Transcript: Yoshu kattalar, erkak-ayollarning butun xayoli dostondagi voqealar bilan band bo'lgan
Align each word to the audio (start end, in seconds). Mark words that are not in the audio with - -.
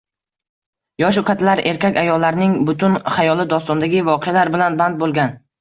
Yoshu 1.03 1.23
kattalar, 1.27 1.61
erkak-ayollarning 1.73 2.57
butun 2.71 2.97
xayoli 3.19 3.47
dostondagi 3.55 4.03
voqealar 4.11 4.55
bilan 4.57 4.83
band 4.85 5.03
bo'lgan 5.05 5.41